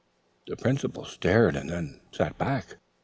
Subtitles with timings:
[0.47, 2.77] The Principal started and then sat back.